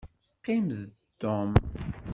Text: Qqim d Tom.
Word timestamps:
Qqim 0.37 0.65
d 0.77 0.79
Tom. 1.21 1.51